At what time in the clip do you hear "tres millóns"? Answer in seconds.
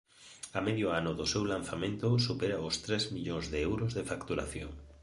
2.85-3.45